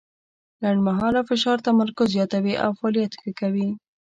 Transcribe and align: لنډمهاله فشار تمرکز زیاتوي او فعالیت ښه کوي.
لنډمهاله 0.61 1.21
فشار 1.29 1.57
تمرکز 1.67 2.07
زیاتوي 2.15 2.55
او 2.63 2.71
فعالیت 2.79 3.13
ښه 3.21 3.31
کوي. 3.39 3.69